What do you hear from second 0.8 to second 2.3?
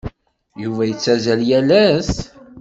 yettazzal yal ass?